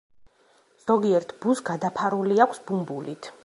ზოგიერთ 0.85 1.35
ბუს 1.45 1.61
გადაფარული 1.69 2.41
აქვს 2.47 2.65
ბუმბულით. 2.71 3.35